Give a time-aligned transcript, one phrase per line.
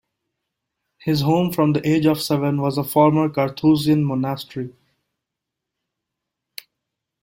[0.97, 4.73] His home from the age of seven was a former Carthusian monastery.